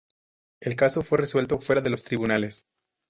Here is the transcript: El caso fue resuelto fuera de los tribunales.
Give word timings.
El 0.61 0.75
caso 0.75 1.03
fue 1.03 1.19
resuelto 1.19 1.59
fuera 1.59 1.79
de 1.79 1.91
los 1.91 2.03
tribunales. 2.05 2.65